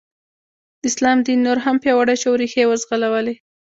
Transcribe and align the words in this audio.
د 0.81 0.83
اسلام 0.89 1.17
دین 1.25 1.39
نور 1.45 1.57
هم 1.65 1.75
پیاوړی 1.83 2.15
شو 2.21 2.29
او 2.31 2.37
ریښې 2.41 2.59
یې 2.61 2.69
وځغلولې. 2.69 3.35